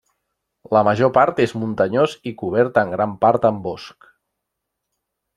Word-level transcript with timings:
La 0.75 0.81
major 0.85 1.09
part 1.17 1.41
és 1.43 1.51
muntanyós 1.63 2.15
i 2.31 2.33
cobert 2.39 2.79
en 2.83 2.93
gran 2.93 3.13
part 3.25 3.45
amb 3.51 3.61
bosc. 3.67 4.09